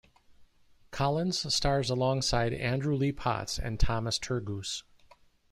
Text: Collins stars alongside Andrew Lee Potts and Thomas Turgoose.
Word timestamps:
Collins 0.89 1.53
stars 1.53 1.91
alongside 1.91 2.53
Andrew 2.55 2.95
Lee 2.95 3.11
Potts 3.11 3.59
and 3.59 3.79
Thomas 3.79 4.17
Turgoose. 4.17 4.81